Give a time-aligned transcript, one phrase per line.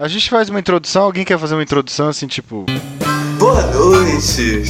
[0.00, 2.64] A gente faz uma introdução, alguém quer fazer uma introdução assim, tipo.
[3.36, 4.62] Boa noite!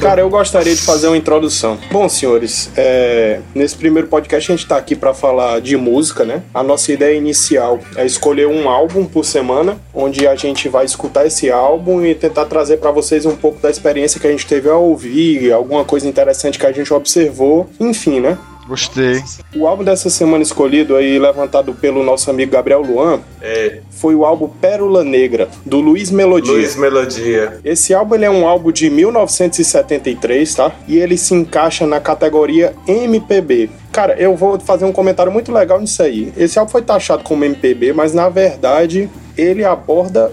[0.00, 1.76] Cara, eu gostaria de fazer uma introdução.
[1.90, 6.40] Bom, senhores, é, nesse primeiro podcast a gente tá aqui para falar de música, né?
[6.54, 11.26] A nossa ideia inicial é escolher um álbum por semana, onde a gente vai escutar
[11.26, 14.70] esse álbum e tentar trazer para vocês um pouco da experiência que a gente teve
[14.70, 18.38] ao ouvir, alguma coisa interessante que a gente observou, enfim, né?
[18.66, 19.22] Gostei.
[19.54, 24.24] O álbum dessa semana escolhido aí, levantado pelo nosso amigo Gabriel Luan, É, foi o
[24.24, 26.52] álbum Pérola Negra, do Luiz Melodia.
[26.52, 27.60] Luiz Melodia.
[27.64, 30.72] Esse álbum ele é um álbum de 1973, tá?
[30.88, 33.70] E ele se encaixa na categoria MPB.
[33.92, 36.32] Cara, eu vou fazer um comentário muito legal nisso aí.
[36.36, 40.32] Esse álbum foi taxado como MPB, mas na verdade ele aborda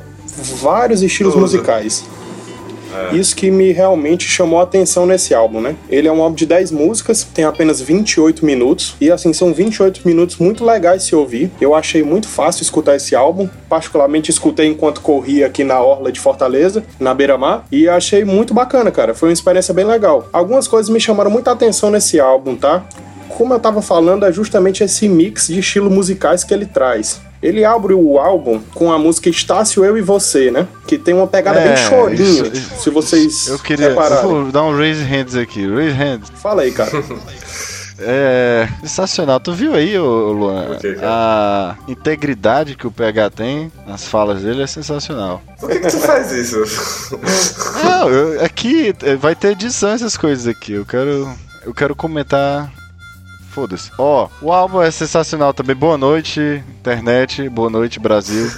[0.61, 1.41] vários estilos Tudo.
[1.43, 2.03] musicais.
[3.11, 5.75] Isso que me realmente chamou a atenção nesse álbum, né?
[5.89, 8.95] Ele é um álbum de 10 músicas, tem apenas 28 minutos.
[8.99, 11.51] E assim, são 28 minutos muito legais se ouvir.
[11.59, 13.49] Eu achei muito fácil escutar esse álbum.
[13.69, 17.65] Particularmente escutei enquanto corria aqui na Orla de Fortaleza, na Beira-Mar.
[17.71, 19.13] E achei muito bacana, cara.
[19.13, 20.27] Foi uma experiência bem legal.
[20.31, 22.85] Algumas coisas me chamaram muita atenção nesse álbum, tá?
[23.29, 27.19] Como eu tava falando, é justamente esse mix de estilos musicais que ele traz.
[27.43, 30.65] Ele abre o álbum com a música Estácio, Eu e Você, né?
[30.87, 33.89] Que tem uma pegada É, bem chorinho, isso- isso- se vocês Eu queria.
[33.89, 34.29] Repararem.
[34.29, 35.67] vou dar um raise hands aqui.
[35.67, 36.31] Raise hands.
[36.41, 36.89] Fala aí, cara.
[37.99, 38.67] É.
[38.81, 39.39] Sensacional.
[39.39, 40.77] Tu viu aí, ô, Luan?
[41.03, 45.41] A integridade que o PH tem nas falas dele é sensacional.
[45.59, 46.57] Por que, que tu faz isso?
[47.83, 50.73] Não, eu- aqui é, vai ter edição essas coisas aqui.
[50.73, 51.29] Eu quero.
[51.65, 52.69] Eu quero comentar.
[53.53, 53.91] Foda-se.
[53.97, 55.75] Ó, o álbum é sensacional também.
[55.75, 57.47] Boa noite, internet.
[57.49, 58.47] Boa noite, Brasil.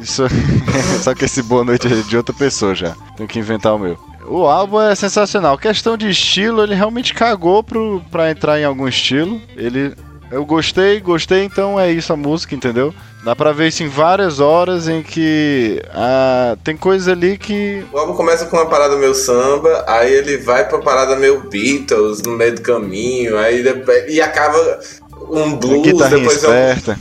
[0.00, 0.24] Isso.
[1.02, 2.96] Só que esse boa noite é de outra pessoa já.
[3.16, 3.98] Tenho que inventar o meu.
[4.26, 5.56] O álbum é sensacional.
[5.56, 9.40] Questão de estilo, ele realmente cagou pro, pra entrar em algum estilo.
[9.56, 9.94] Ele.
[10.30, 12.92] Eu gostei, gostei, então é isso a música, entendeu?
[13.24, 17.82] Dá pra ver isso em várias horas em que ah, tem coisa ali que.
[17.90, 22.20] O álbum começa com uma parada meio samba, aí ele vai pra parada meio Beatles
[22.22, 24.78] no meio do caminho, aí depois, e acaba
[25.30, 26.98] um blues, depois é um- esperta.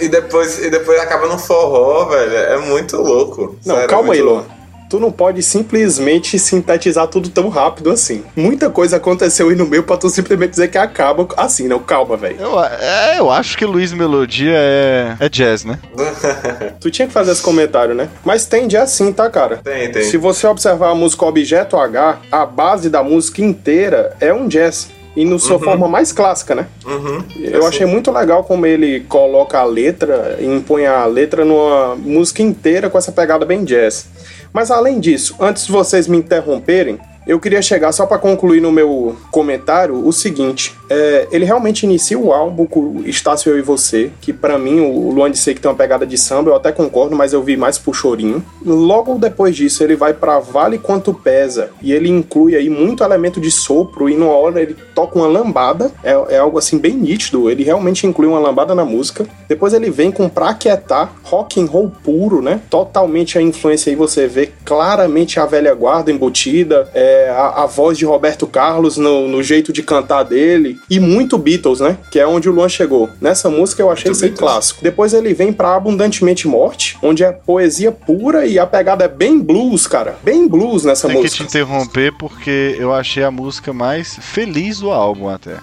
[0.00, 2.34] e depois e depois acaba no forró, velho.
[2.36, 3.56] É muito louco.
[3.64, 4.48] Não, Sério, é calma muito aí, louco.
[4.48, 4.61] Luan.
[4.92, 8.22] Tu não pode simplesmente sintetizar tudo tão rápido assim.
[8.36, 11.78] Muita coisa aconteceu aí no meio pra tu simplesmente dizer que acaba assim, não.
[11.78, 12.36] Calma, velho.
[12.38, 15.78] Eu, é, eu acho que Luiz Melodia é, é jazz, né?
[16.78, 18.10] Tu tinha que fazer esse comentário, né?
[18.22, 19.62] Mas tende assim, tá, cara?
[19.64, 20.02] Tem, tem.
[20.02, 24.90] Se você observar a música Objeto H, a base da música inteira é um jazz.
[25.14, 26.66] E na sua forma mais clássica, né?
[26.86, 27.22] Uhum.
[27.38, 32.88] Eu achei muito legal como ele coloca a letra, impõe a letra numa música inteira
[32.88, 34.06] com essa pegada bem jazz.
[34.52, 38.72] Mas além disso, antes de vocês me interromperem, eu queria chegar só para concluir no
[38.72, 44.10] meu comentário o seguinte: é, ele realmente inicia o álbum com Estácio Eu e Você,
[44.20, 47.14] que pra mim o Luan disse que tem uma pegada de samba, eu até concordo,
[47.14, 48.44] mas eu vi mais pro chorinho.
[48.64, 53.40] Logo depois disso, ele vai pra Vale Quanto Pesa e ele inclui aí muito elemento
[53.40, 57.50] de sopro e numa hora ele toca uma lambada, é, é algo assim bem nítido,
[57.50, 59.24] ele realmente inclui uma lambada na música.
[59.48, 62.60] Depois ele vem com Pra Quietar, rock and roll puro, né?
[62.68, 67.96] Totalmente a influência aí você vê claramente a velha guarda embutida, é, a, a voz
[67.98, 71.98] de Roberto Carlos no, no jeito de cantar dele e muito Beatles, né?
[72.10, 73.10] Que é onde o Luan chegou.
[73.20, 74.82] Nessa música eu achei isso clássico.
[74.82, 79.38] Depois ele vem pra Abundantemente Morte, onde é poesia pura e a pegada é bem
[79.38, 80.16] blues, cara.
[80.22, 81.44] Bem blues nessa Tem que te música.
[81.44, 85.56] interromper porque eu achei a música mais feliz do álbum até.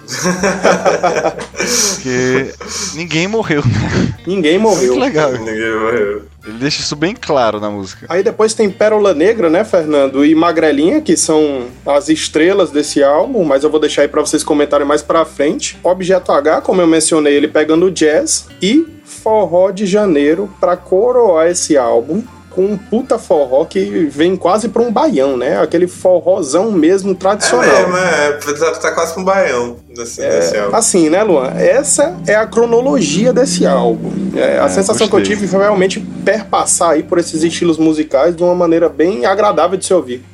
[1.94, 2.52] porque
[2.94, 4.14] ninguém morreu, né?
[4.26, 4.94] Ninguém morreu.
[4.94, 5.32] Muito legal.
[5.32, 6.22] Ninguém morreu.
[6.50, 8.06] Ele deixa isso bem claro na música.
[8.08, 10.24] Aí depois tem Pérola Negra, né, Fernando?
[10.24, 14.42] E Magrelinha, que são as estrelas desse álbum, mas eu vou deixar aí pra vocês
[14.42, 15.78] comentarem mais pra frente.
[15.82, 18.48] Objeto H, como eu mencionei, ele pegando jazz.
[18.60, 22.22] E Forró de Janeiro pra coroar esse álbum.
[22.50, 25.60] Com um puta forró que vem quase pra um baião, né?
[25.60, 27.64] Aquele forrozão mesmo É tradicional.
[27.64, 28.32] mesmo, é.
[28.32, 30.76] Tá, tá quase com um baião desse, desse álbum.
[30.76, 31.50] Assim, né, Luan?
[31.56, 34.10] Essa é a cronologia desse álbum.
[34.36, 35.36] É, a É, sensação que eu gostei.
[35.36, 39.84] tive foi realmente perpassar aí por esses estilos musicais de uma maneira bem agradável de
[39.86, 40.24] se ouvir.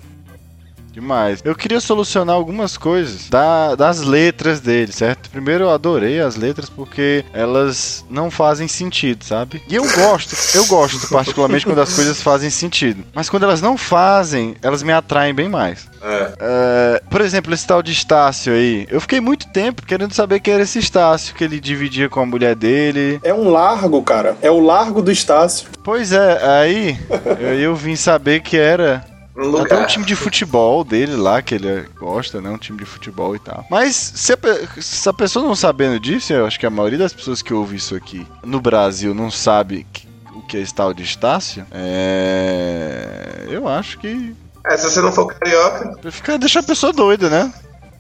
[0.97, 1.41] Demais.
[1.45, 5.29] Eu queria solucionar algumas coisas da- das letras dele, certo?
[5.29, 9.63] Primeiro, eu adorei as letras porque elas não fazem sentido, sabe?
[9.69, 13.05] E eu gosto, eu gosto particularmente quando as coisas fazem sentido.
[13.13, 15.87] Mas quando elas não fazem, elas me atraem bem mais.
[16.03, 16.33] É.
[16.41, 18.87] É, por exemplo, esse tal de Estácio aí.
[18.91, 22.27] Eu fiquei muito tempo querendo saber quem era esse Estácio que ele dividia com a
[22.27, 23.21] mulher dele.
[23.23, 24.35] É um largo, cara.
[24.41, 25.69] É o largo do Estácio.
[25.85, 26.99] Pois é, aí
[27.39, 29.05] eu, eu vim saber que era
[29.37, 29.83] Um Até lugar.
[29.83, 32.49] um time de futebol dele lá, que ele gosta, né?
[32.49, 33.67] Um time de futebol e tal.
[33.71, 34.39] Mas se a,
[34.81, 37.77] se a pessoa não sabendo disso, eu acho que a maioria das pessoas que ouvem
[37.77, 40.07] isso aqui no Brasil não sabe que-
[40.49, 43.47] que é esse tal de Estácio, é...
[43.49, 44.35] eu acho que.
[44.65, 46.11] É, se você não for carioca.
[46.11, 47.53] Fica, deixa a pessoa doida, né?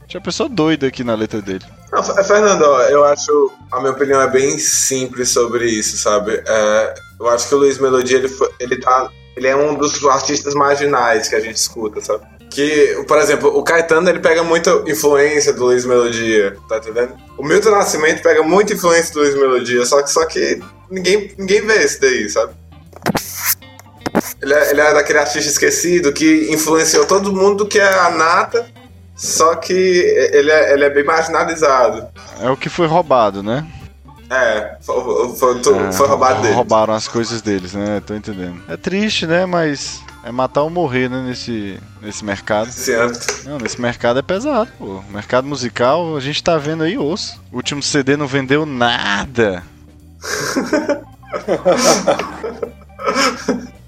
[0.02, 1.64] Deixa a pessoa doida aqui na letra dele.
[1.92, 3.52] Não, Fernando, eu acho.
[3.72, 6.42] A minha opinião é bem simples sobre isso, sabe?
[6.46, 9.10] É, eu acho que o Luiz Melodia, ele, foi, ele tá.
[9.36, 12.24] Ele é um dos artistas marginais que a gente escuta, sabe?
[12.50, 17.14] Que, por exemplo, o Caetano ele pega muita influência do Luiz Melodia, tá entendendo?
[17.36, 20.60] O Milton Nascimento pega muita influência do Luiz Melodia, só que, só que
[20.90, 22.54] ninguém, ninguém vê isso daí, sabe?
[24.40, 28.66] Ele é, ele é daquele artista esquecido que influenciou todo mundo que é a nata,
[29.14, 32.06] só que ele é, ele é bem marginalizado.
[32.40, 33.66] É o que foi roubado, né?
[34.30, 35.02] É, foi,
[35.36, 36.54] foi, foi, foi roubado dele.
[36.54, 38.02] Roubaram as coisas deles, né?
[38.04, 38.60] Tô entendendo.
[38.68, 39.46] É triste, né?
[39.46, 41.22] Mas é matar ou morrer, né?
[41.22, 42.70] Nesse, nesse mercado.
[42.70, 43.48] Certo.
[43.48, 45.00] Não, nesse mercado é pesado, pô.
[45.10, 47.40] Mercado musical, a gente tá vendo aí osso.
[47.52, 49.62] O último CD não vendeu nada.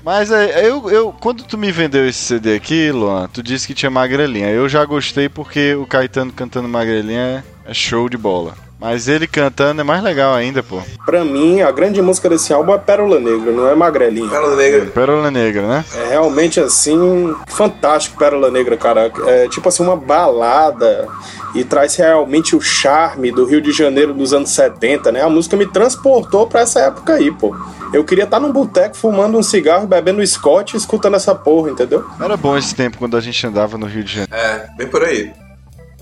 [0.04, 3.74] Mas é, eu, eu, quando tu me vendeu esse CD aqui, Luan, tu disse que
[3.74, 4.48] tinha magrelinha.
[4.48, 8.54] Eu já gostei porque o Caetano cantando magrelinha é show de bola.
[8.80, 10.80] Mas ele cantando é mais legal ainda, pô.
[11.04, 14.28] Pra mim, a grande música desse álbum é Pérola Negra, não é Magrelinha.
[14.28, 14.86] Pérola Negra.
[14.86, 15.84] Pérola Negra, né?
[15.96, 19.12] É realmente assim, fantástico Pérola Negra, cara.
[19.26, 21.08] É tipo assim, uma balada
[21.54, 25.22] e traz realmente o charme do Rio de Janeiro dos anos 70, né?
[25.22, 27.56] A música me transportou pra essa época aí, pô.
[27.92, 32.04] Eu queria estar num boteco fumando um cigarro, bebendo Scott e escutando essa porra, entendeu?
[32.20, 34.34] Era bom esse tempo quando a gente andava no Rio de Janeiro.
[34.34, 35.32] É, bem por aí.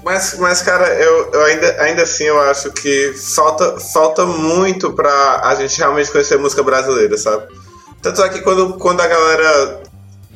[0.06, 5.40] Mas, mas cara, eu, eu ainda, ainda assim eu acho que falta, falta muito pra
[5.42, 7.48] a gente realmente conhecer música brasileira, sabe?
[8.00, 9.82] Tanto é que quando, quando a galera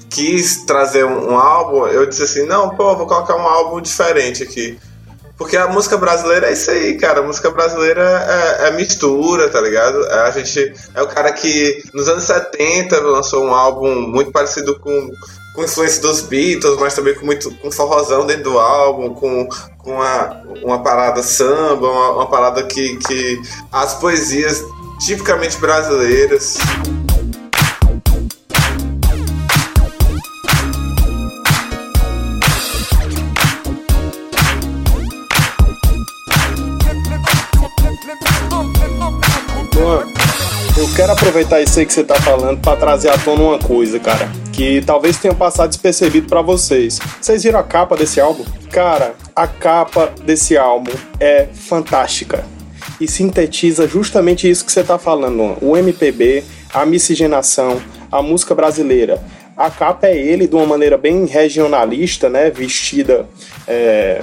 [0.09, 4.43] quis trazer um, um álbum, eu disse assim, não, pô, vou colocar um álbum diferente
[4.43, 4.77] aqui.
[5.39, 7.21] Porque a música brasileira é isso aí, cara.
[7.21, 10.05] A música brasileira é, é, mistura, tá ligado?
[10.05, 14.81] É, a gente é o cara que nos anos 70 lançou um álbum muito parecido
[14.81, 15.11] com
[15.55, 19.49] com influência dos Beatles, mas também com muito com forrozão dentro do álbum, com,
[19.79, 23.41] com uma, uma parada samba, uma, uma parada que, que
[23.73, 24.65] as poesias
[25.01, 26.57] tipicamente brasileiras.
[40.77, 43.99] Eu quero aproveitar isso aí que você tá falando para trazer à tona uma coisa,
[43.99, 44.31] cara
[44.61, 46.99] que talvez tenha passado despercebido para vocês.
[47.19, 48.45] Vocês viram a capa desse álbum?
[48.71, 52.45] Cara, a capa desse álbum é fantástica
[53.01, 56.45] e sintetiza justamente isso que você está falando: o MPB,
[56.75, 57.81] a miscigenação,
[58.13, 59.19] a música brasileira.
[59.57, 62.51] A capa é ele de uma maneira bem regionalista, né?
[62.51, 63.27] Vestida
[63.67, 64.21] é,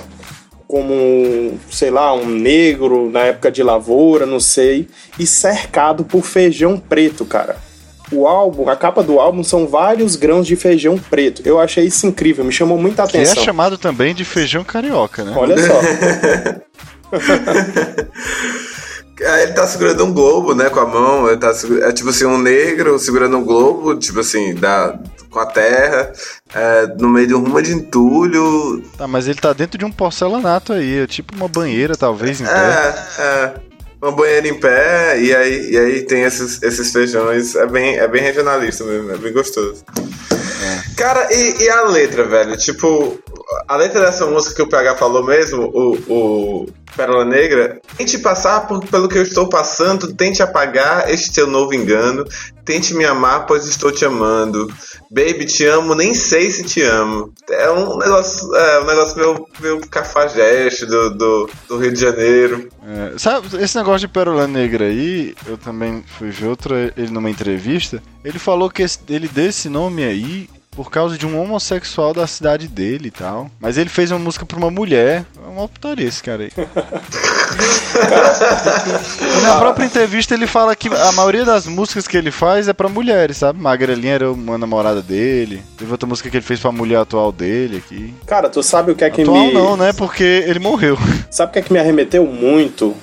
[0.68, 4.88] como, sei lá, um negro na época de lavoura, não sei,
[5.18, 7.68] e cercado por feijão preto, cara
[8.12, 11.42] o álbum, a capa do álbum são vários grãos de feijão preto.
[11.46, 13.36] Eu achei isso incrível, me chamou muita atenção.
[13.36, 15.34] Que é chamado também de feijão carioca, né?
[15.36, 15.82] Olha só.
[19.42, 21.28] ele tá segurando um globo, né, com a mão.
[21.28, 24.98] Ele tá é tipo assim, um negro segurando um globo, tipo assim, da,
[25.38, 26.12] com a terra,
[26.54, 28.82] é, no meio de um rumo de entulho.
[28.98, 32.46] Tá, mas ele tá dentro de um porcelanato aí, é tipo uma banheira, talvez, em
[32.46, 32.96] é, pé.
[33.20, 33.54] É,
[34.02, 37.56] uma banheira em pé, e aí, e aí tem esses, esses feijões.
[37.56, 39.84] É bem, é bem regionalista mesmo, é bem gostoso.
[40.32, 40.96] É.
[40.96, 42.58] Cara, e, e, a letra, velho?
[42.58, 43.20] Tipo,
[43.68, 48.68] a letra dessa música que o PH falou mesmo, o, o Pérola Negra, tente passar
[48.68, 52.26] por, pelo que eu estou passando, tente apagar este teu novo engano,
[52.66, 54.68] tente me amar, pois estou te amando.
[55.10, 57.32] Baby, te amo, nem sei se te amo.
[57.50, 62.68] É um negócio, é um negócio meio, meio cafajeste do, do, do Rio de Janeiro.
[62.86, 67.30] É, sabe, esse negócio de Pérola Negra aí, eu também fui ver outra, ele numa
[67.30, 72.28] entrevista, ele falou que esse, ele desse nome aí por causa de um homossexual da
[72.28, 73.50] cidade dele e tal.
[73.60, 75.26] Mas ele fez uma música pra uma mulher.
[75.44, 76.52] É uma putaria esse cara aí.
[79.42, 82.88] Na própria entrevista ele fala que a maioria das músicas que ele faz é pra
[82.88, 83.60] mulheres, sabe?
[83.60, 85.64] Magrelinha era uma namorada dele.
[85.76, 88.14] Teve outra música que ele fez pra mulher atual dele aqui.
[88.28, 89.54] Cara, tu sabe o que é que atual me.
[89.54, 89.92] não, né?
[89.94, 90.96] Porque ele morreu.
[91.32, 92.96] Sabe o que é que me arremeteu muito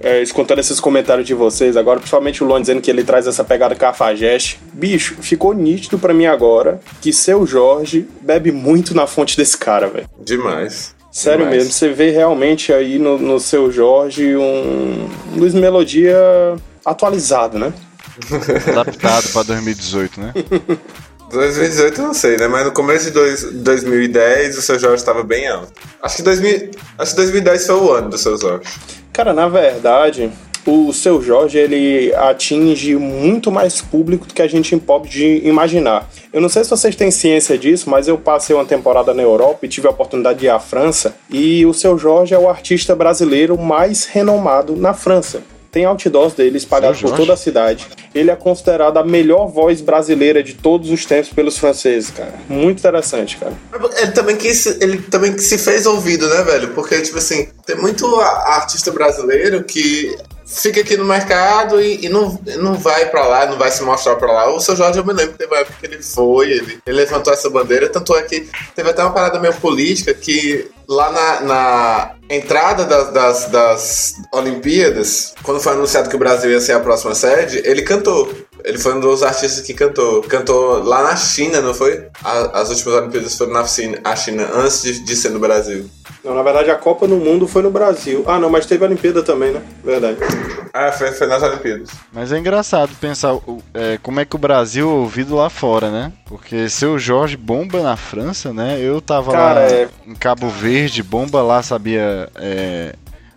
[0.00, 3.44] é, escutando esses comentários de vocês agora, principalmente o Lon dizendo que ele traz essa
[3.44, 4.60] pegada cafajeste.
[4.72, 9.88] Bicho, ficou nítido para mim agora que seu Jorge bebe muito na fonte desse cara,
[9.88, 10.08] velho.
[10.20, 10.94] Demais.
[11.10, 11.58] Sério Demais.
[11.58, 16.16] mesmo, você vê realmente aí no, no seu Jorge um Luiz Melodia
[16.84, 17.72] atualizado, né?
[18.70, 20.32] Adaptado pra 2018, né?
[21.30, 22.48] 2018 eu não sei, né?
[22.48, 25.72] Mas no começo de dois, 2010 o seu Jorge estava bem alto.
[26.02, 28.68] Acho que, 2000, acho que 2010 foi o ano do seu Jorge.
[29.12, 30.30] Cara, na verdade,
[30.66, 36.08] o seu Jorge ele atinge muito mais público do que a gente pode imaginar.
[36.32, 39.64] Eu não sei se vocês têm ciência disso, mas eu passei uma temporada na Europa
[39.64, 41.14] e tive a oportunidade de ir à França.
[41.30, 45.42] E o seu Jorge é o artista brasileiro mais renomado na França.
[45.70, 47.86] Tem outdoors dele espalhados por toda a cidade.
[48.14, 52.34] Ele é considerado a melhor voz brasileira de todos os tempos pelos franceses, cara.
[52.48, 53.52] Muito interessante, cara.
[53.96, 56.68] Ele também que se, ele também que se fez ouvido, né, velho?
[56.68, 60.16] Porque, tipo assim, tem muito artista brasileiro que
[60.48, 64.16] fica aqui no mercado e, e não, não vai para lá, não vai se mostrar
[64.16, 64.54] para lá.
[64.54, 66.96] O seu Jorge, eu me lembro que teve uma época que ele foi, ele, ele
[66.96, 71.40] levantou essa bandeira, tanto é que teve até uma parada meio política que lá na,
[71.42, 76.80] na entrada das, das, das, Olimpíadas, quando foi anunciado que o Brasil ia ser a
[76.80, 78.32] próxima sede, ele cantou.
[78.68, 80.20] Ele foi um dos artistas que cantou.
[80.20, 82.06] Cantou lá na China, não foi?
[82.22, 85.88] as últimas Olimpíadas foram na China, China antes de, de ser no Brasil.
[86.22, 88.24] Não, na verdade a Copa no Mundo foi no Brasil.
[88.26, 89.62] Ah, não, mas teve a Olimpíada também, né?
[89.82, 90.18] Verdade.
[90.74, 91.88] Ah, foi, foi nas Olimpíadas.
[92.12, 93.38] Mas é engraçado pensar
[93.72, 96.12] é, como é que o Brasil é ouvido lá fora, né?
[96.26, 98.78] Porque seu Jorge bomba na França, né?
[98.78, 99.88] Eu tava Cara, lá é...
[100.06, 102.28] em Cabo Verde, bomba lá, sabia?
[102.34, 102.94] É,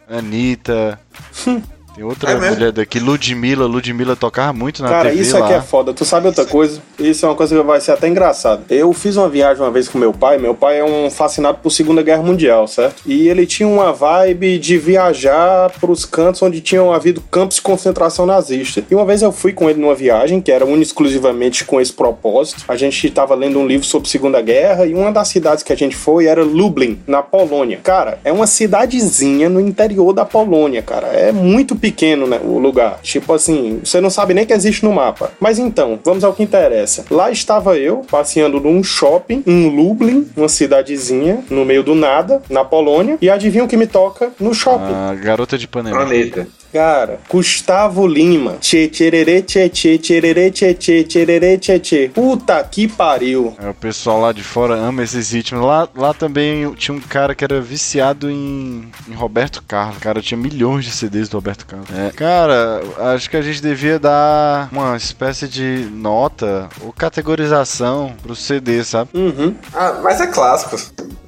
[0.10, 1.00] Anitta.
[1.94, 3.66] Tem outra é mulher daqui, Ludmilla.
[3.66, 5.94] Ludmilla tocava muito na Cara, TV isso aqui é foda.
[5.94, 6.82] Tu sabe outra coisa?
[6.98, 8.64] Isso é uma coisa que vai ser até engraçado.
[8.70, 10.38] Eu fiz uma viagem uma vez com meu pai.
[10.38, 13.04] Meu pai é um fascinado por Segunda Guerra Mundial, certo?
[13.06, 18.26] E ele tinha uma vibe de viajar pros cantos onde tinham havido campos de concentração
[18.26, 18.84] nazista.
[18.90, 21.92] E uma vez eu fui com ele numa viagem que era única exclusivamente com esse
[21.92, 22.64] propósito.
[22.68, 25.78] A gente estava lendo um livro sobre Segunda Guerra e uma das cidades que a
[25.78, 27.80] gente foi era Lublin, na Polônia.
[27.84, 31.08] Cara, é uma cidadezinha no interior da Polônia, cara.
[31.08, 33.00] É muito pequeno, né, o lugar.
[33.02, 35.32] Tipo assim, você não sabe nem que existe no mapa.
[35.40, 37.06] Mas então, vamos ao que interessa.
[37.10, 42.64] Lá estava eu, passeando num shopping em Lublin, uma cidadezinha, no meio do nada, na
[42.64, 44.94] Polônia, e adivinha o que me toca no shopping?
[44.94, 45.98] A garota de Panema.
[45.98, 46.48] Planeta.
[46.72, 48.56] Cara, Gustavo Lima.
[48.62, 52.12] Tchê, tchererê, tchê, tchê, tchererê, tchê, tchê, tchererê, tchê, tchê.
[52.14, 53.54] Puta que pariu.
[53.62, 55.66] É, o pessoal lá de fora ama esses ritmos.
[55.66, 59.98] Lá, lá também tinha um cara que era viciado em, em Roberto Carlos.
[59.98, 62.12] Cara, tinha milhões de CDs do Roberto É.
[62.12, 62.82] Cara,
[63.16, 69.10] acho que a gente devia dar uma espécie de nota ou categorização pro CD, sabe?
[69.14, 69.56] Uhum.
[69.74, 70.78] Ah, mas é clássico.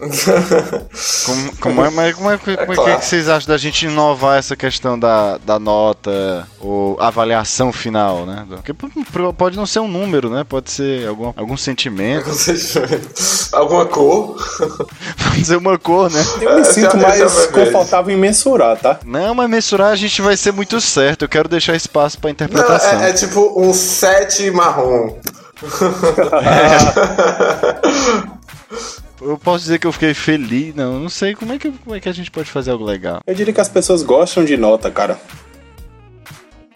[1.26, 3.00] como, como, é, mas como é, como é, é, claro.
[3.00, 8.46] que vocês acham da gente inovar essa questão da da, nota ou avaliação final, né?
[8.50, 8.74] Porque
[9.38, 10.44] pode não ser um número, né?
[10.44, 12.26] Pode ser algum, algum sentimento.
[12.26, 13.10] Algum sentimento.
[13.54, 14.36] Alguma cor.
[15.24, 16.24] pode ser uma cor, né?
[16.42, 19.00] Eu me sinto mais confortável em mensurar, tá?
[19.06, 21.24] Não, mas mensurar a gente vai ser muito certo.
[21.24, 22.94] Eu quero deixar espaço pra interpretação.
[22.94, 25.16] Não, é, é tipo um 7 marrom.
[29.22, 30.76] eu posso dizer que eu fiquei feliz.
[30.76, 33.22] Não, não sei como é, que, como é que a gente pode fazer algo legal.
[33.26, 35.20] Eu diria que as pessoas gostam de nota, cara.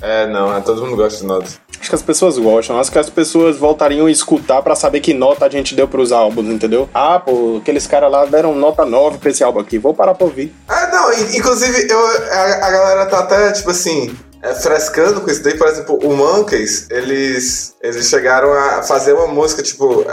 [0.01, 1.47] É, não, é, todo mundo gosta de nota.
[1.79, 2.79] Acho que as pessoas gostam.
[2.79, 6.11] Acho que as pessoas voltariam a escutar para saber que nota a gente deu pros
[6.11, 6.89] álbuns, entendeu?
[6.93, 9.77] Ah, pô, aqueles caras lá deram nota 9 pra esse álbum aqui.
[9.77, 10.53] Vou parar pra ouvir.
[10.97, 15.55] Não, inclusive eu, a, a galera tá até, tipo assim, é, frescando com isso daí,
[15.55, 20.03] por exemplo, o Monkeys, eles, eles chegaram a fazer uma música, tipo,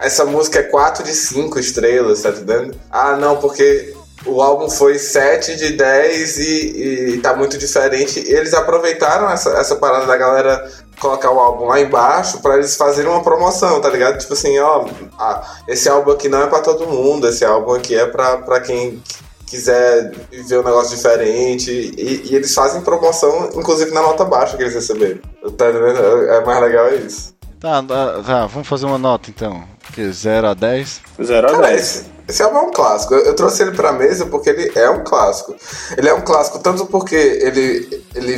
[0.00, 2.78] essa música é 4 de 5 estrelas, tá entendendo?
[2.88, 3.92] Ah, não, porque
[4.24, 8.20] o álbum foi 7 de 10 e, e tá muito diferente.
[8.20, 13.10] Eles aproveitaram essa, essa parada da galera colocar o álbum lá embaixo para eles fazerem
[13.10, 14.18] uma promoção, tá ligado?
[14.18, 14.86] Tipo assim, ó,
[15.18, 19.02] ah, esse álbum aqui não é para todo mundo, esse álbum aqui é para quem
[19.50, 21.70] quiser ver um negócio diferente.
[21.70, 25.20] E, e, eles fazem promoção, inclusive na nota baixa que eles receberam.
[25.56, 25.98] Tá entendendo?
[26.30, 27.34] É mais legal é isso.
[27.60, 29.64] Tá, tá, tá, vamos fazer uma nota então.
[29.92, 31.00] Que 0 a 10?
[31.22, 31.80] 0 a 10.
[31.80, 33.14] Esse álbum é um clássico.
[33.14, 35.56] Eu, eu, trouxe ele pra mesa porque ele é um clássico.
[35.96, 38.36] Ele é um clássico tanto porque ele, ele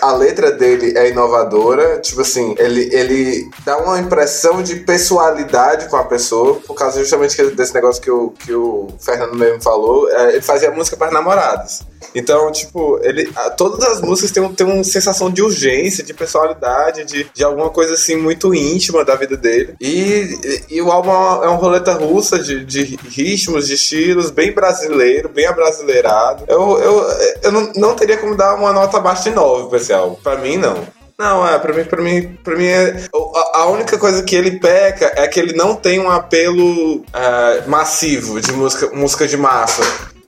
[0.00, 5.96] a letra dele é inovadora, tipo assim, ele, ele dá uma impressão de pessoalidade com
[5.96, 10.08] a pessoa, por causa justamente desse negócio que o, que o Fernando mesmo falou.
[10.10, 11.82] É, ele fazia música para namoradas.
[12.14, 17.26] Então, tipo, ele, todas as músicas têm, têm uma sensação de urgência, de personalidade, de,
[17.32, 19.74] de alguma coisa assim muito íntima da vida dele.
[19.80, 24.52] E, e, e o álbum é uma roleta russa de, de ritmos, de estilos, bem
[24.52, 26.44] brasileiro, bem abrasileirado.
[26.48, 27.06] Eu, eu,
[27.42, 30.16] eu não, não teria como dar uma nota abaixo de 9 pra esse álbum.
[30.22, 30.86] Pra mim, não.
[31.18, 33.06] Não, é, pra mim, pra mim, pra mim é.
[33.52, 38.40] A única coisa que ele peca é que ele não tem um apelo uh, massivo
[38.40, 39.82] de música, música de massa.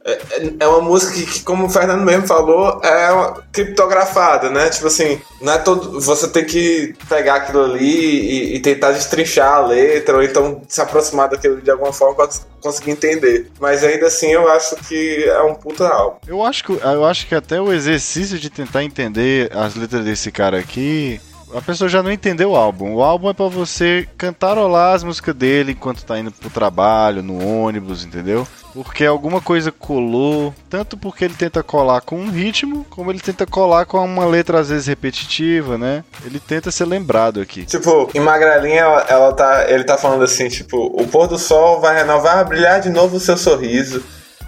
[0.06, 4.70] É, é, é uma música que, como o Fernando mesmo falou, é criptografada, né?
[4.70, 6.00] Tipo assim, não é todo.
[6.00, 10.80] Você tem que pegar aquilo ali e, e tentar destrinchar a letra, ou então se
[10.80, 12.28] aproximar daquilo de alguma forma pra
[12.62, 13.50] conseguir entender.
[13.58, 16.18] Mas ainda assim eu acho que é um puta álbum.
[16.28, 20.30] Eu acho que, eu acho que até o exercício de tentar entender as letras desse
[20.30, 21.20] cara aqui
[21.54, 22.94] a pessoa já não entendeu o álbum.
[22.94, 27.44] O álbum é para você cantarolar as músicas dele enquanto tá indo pro trabalho, no
[27.46, 28.46] ônibus, entendeu?
[28.74, 33.46] Porque alguma coisa colou, tanto porque ele tenta colar com um ritmo, como ele tenta
[33.46, 36.04] colar com uma letra às vezes repetitiva, né?
[36.24, 37.64] Ele tenta ser lembrado aqui.
[37.64, 41.80] Tipo, em Magrelinha, ela, ela tá, ele tá falando assim, tipo, o pôr do sol
[41.80, 44.02] vai renovar, brilhar de novo o seu sorriso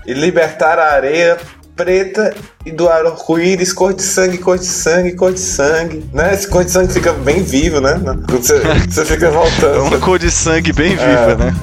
[0.07, 1.38] e libertar a areia
[1.78, 2.35] preta
[2.66, 6.04] e do arco-íris, cor de sangue, cor de sangue, cor de sangue.
[6.12, 6.35] Né?
[6.35, 8.00] Esse cor de sangue fica bem vivo, né?
[8.28, 8.58] Você,
[8.90, 9.76] você fica voltando.
[9.76, 11.37] É uma cor de sangue bem viva, é.
[11.37, 11.54] né?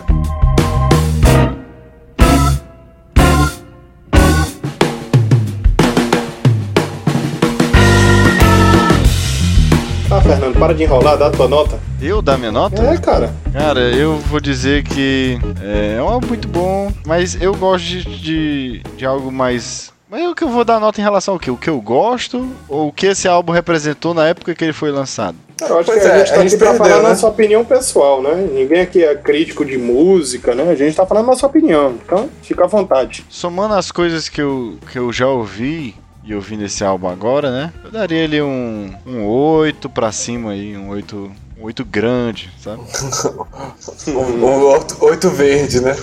[10.10, 11.78] Ah, Fernando, para de enrolar, dá a tua nota.
[12.02, 12.82] Eu dar minha nota?
[12.82, 13.34] É, cara.
[13.52, 18.04] Cara, eu vou dizer que é, é um álbum muito bom, mas eu gosto de,
[18.22, 21.50] de, de algo mais mas o que eu vou dar nota em relação ao quê?
[21.50, 24.92] O que eu gosto ou o que esse álbum representou na época que ele foi
[24.92, 25.38] lançado?
[25.62, 27.10] Eu acho pois que a é, gente tá a gente aqui perdeu, pra falar né?
[27.10, 28.48] nossa opinião pessoal, né?
[28.52, 30.70] Ninguém aqui é crítico de música, né?
[30.70, 33.26] A gente tá falando nossa opinião, então fica à vontade.
[33.30, 35.96] Somando as coisas que eu, que eu já ouvi
[36.26, 37.72] e ouvi nesse álbum agora, né?
[37.84, 39.26] Eu daria ele um, um
[39.66, 42.82] 8 pra cima aí, um 8 um oito grande, sabe?
[44.10, 45.96] um, um oito, oito verde, né?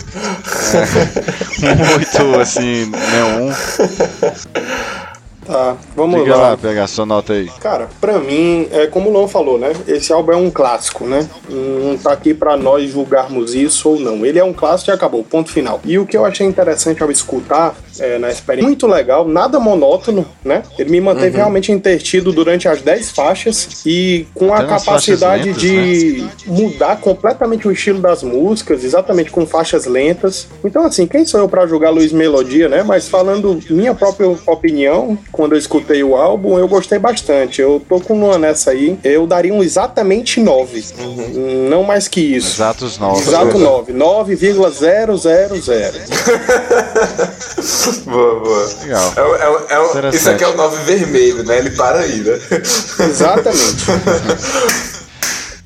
[1.62, 3.52] É, um oito assim, neon.
[5.44, 6.50] Tá, vamos Diga lá.
[6.50, 7.50] lá, pegar sua nota aí.
[7.60, 9.72] Cara, pra mim, é como o Lon falou, né?
[9.88, 11.28] Esse álbum é um clássico, né?
[11.48, 14.24] Não tá aqui pra nós julgarmos isso ou não.
[14.24, 15.80] Ele é um clássico e acabou, ponto final.
[15.84, 20.26] E o que eu achei interessante ao escutar é, na experiência, muito legal, nada monótono,
[20.44, 20.62] né?
[20.78, 21.36] Ele me manteve uhum.
[21.36, 26.30] realmente intertido durante as 10 faixas e com Até a capacidade lentas, de né?
[26.46, 30.46] mudar completamente o estilo das músicas, exatamente com faixas lentas.
[30.64, 32.82] Então, assim, quem sou eu para julgar Luiz Melodia, né?
[32.82, 37.60] Mas falando minha própria opinião, quando eu escutei o álbum, eu gostei bastante.
[37.60, 38.98] Eu tô com uma nessa aí.
[39.04, 40.84] Eu daria um exatamente 9.
[40.98, 41.68] Uhum.
[41.68, 42.56] Não mais que isso.
[42.56, 43.20] Exatos 9.
[43.20, 43.92] Exato 9.
[43.92, 44.62] 9,000.
[48.06, 48.74] boa, boa.
[48.82, 49.14] Legal.
[49.16, 51.58] É, é, é, isso aqui é o 9 vermelho, né?
[51.58, 52.38] Ele para aí, né?
[53.00, 53.84] Exatamente.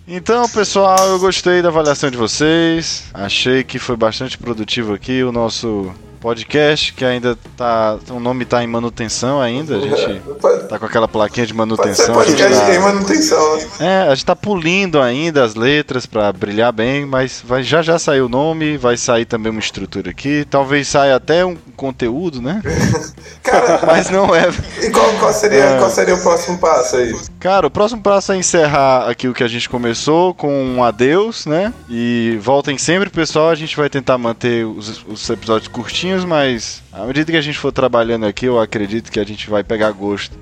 [0.09, 3.03] Então, pessoal, eu gostei da avaliação de vocês.
[3.13, 5.93] Achei que foi bastante produtivo aqui o nosso
[6.27, 7.97] podcast que ainda tá.
[8.11, 9.77] O nome tá em manutenção ainda.
[9.77, 10.21] A gente
[10.69, 12.17] tá com aquela plaquinha de manutenção.
[12.17, 13.67] Pode ser podcast tá, em manutenção, né?
[13.79, 17.97] É, a gente tá pulindo ainda as letras para brilhar bem, mas vai, já já
[17.97, 20.45] saiu o nome, vai sair também uma estrutura aqui.
[20.51, 22.61] Talvez saia até um conteúdo, né?
[23.45, 24.49] Cara, mas não é.
[24.83, 25.79] E qual, qual, seria, é...
[25.79, 27.15] qual seria o próximo passo aí?
[27.39, 31.47] Cara, o próximo passo é encerrar aqui o que a gente começou com um adeus,
[31.47, 31.73] né?
[31.89, 33.51] E voltem sempre, pessoal.
[33.51, 37.59] A gente vai tentar manter os, os episódios curtinhos mas à medida que a gente
[37.59, 40.39] for trabalhando aqui, eu acredito que a gente vai pegar gosto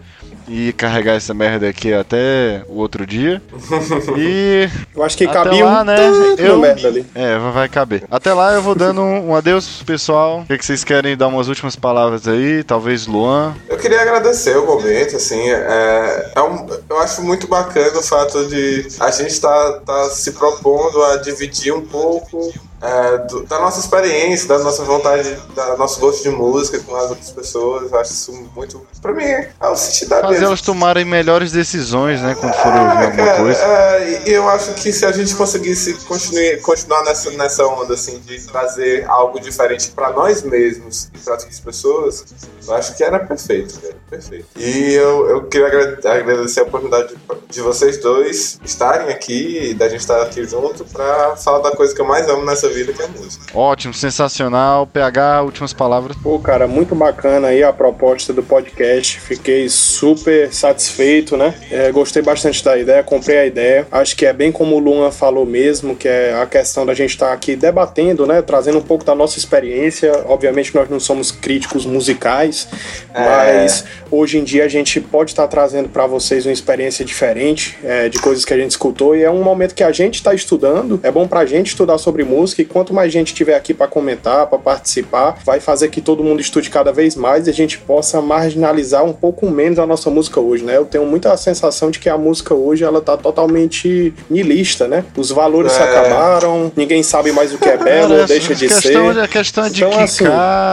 [0.49, 3.43] e carregar essa merda aqui até o outro dia.
[4.17, 4.69] E.
[4.95, 5.97] Eu acho que cabia lá, um né?
[6.39, 7.07] Eu, merda ali.
[7.15, 8.05] É, vai caber.
[8.11, 10.41] Até lá eu vou dando um, um adeus, pessoal.
[10.41, 12.63] O que, que, vocês querem dar umas últimas palavras aí?
[12.63, 13.55] Talvez Luan.
[13.69, 15.41] Eu queria agradecer o momento, assim.
[15.51, 20.11] É, é um, eu acho muito bacana o fato de a gente estar tá, tá
[20.11, 25.77] se propondo a dividir um pouco é, do, da nossa experiência, da nossa vontade, da
[25.77, 27.91] nosso gosto de música com as outras pessoas.
[27.91, 28.87] Eu acho isso muito.
[29.01, 32.37] Pra mim, é o sentido da Fazer elas tomarem melhores decisões, né?
[32.39, 33.61] Quando forem ouvir é, alguma cara, coisa.
[33.61, 38.19] É, e eu acho que se a gente conseguisse continuar, continuar nessa, nessa onda, assim,
[38.21, 42.25] de trazer algo diferente pra nós mesmos e pra outras pessoas,
[42.67, 43.95] eu acho que era perfeito, cara.
[44.11, 44.47] Perfeito.
[44.57, 45.67] E eu, eu queria
[46.05, 51.37] agradecer a oportunidade de, de vocês dois estarem aqui da gente estar aqui junto pra
[51.37, 53.45] falar da coisa que eu mais amo nessa vida, que é a música.
[53.55, 54.87] Ótimo, sensacional.
[54.87, 56.17] PH, últimas palavras.
[56.23, 59.21] Pô, cara, muito bacana aí a proposta do podcast.
[59.21, 61.55] Fiquei super satisfeito, né?
[61.71, 63.87] É, gostei bastante da ideia, comprei a ideia.
[63.91, 67.11] Acho que é bem como o Luan falou mesmo, que é a questão da gente
[67.11, 68.43] estar tá aqui debatendo, né?
[68.43, 70.25] Trazendo um pouco da nossa experiência.
[70.27, 72.69] Obviamente nós não somos críticos musicais,
[73.13, 73.21] é.
[73.21, 77.79] mas hoje em dia a gente pode estar tá trazendo para vocês uma experiência diferente
[77.83, 80.35] é, de coisas que a gente escutou e é um momento que a gente está
[80.35, 81.01] estudando.
[81.03, 83.89] É bom pra gente estudar sobre música música e quanto mais gente tiver aqui para
[83.89, 87.79] comentar, para participar, vai fazer que todo mundo estude cada vez mais e a gente
[87.79, 90.77] possa marginalizar um pouco menos a nossa música hoje, né?
[90.77, 95.05] Eu tenho muita sensação de que a música hoje ela tá totalmente nilista, né?
[95.17, 95.77] Os valores é.
[95.77, 99.21] se acabaram, ninguém sabe mais o que é belo ou deixa de questão, ser.
[99.21, 100.25] A questão é de então, assim,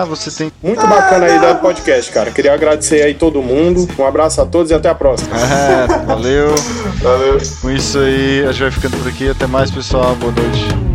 [0.07, 2.31] você tem muito bacana aí da podcast, cara.
[2.31, 3.87] Queria agradecer aí todo mundo.
[3.97, 5.31] Um abraço a todos e até a próxima.
[5.35, 6.53] É, valeu.
[7.01, 7.39] Valeu.
[7.61, 9.29] Com isso aí, a gente vai ficando por aqui.
[9.29, 10.15] Até mais, pessoal.
[10.15, 10.90] Boa noite.